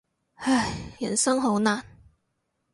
[0.33, 1.85] 唉，人生好難。